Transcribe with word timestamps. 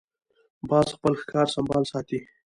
باز 0.69 0.87
خپل 0.95 1.13
ښکار 1.21 1.47
سمبال 1.55 1.83
ساتي 1.91 2.19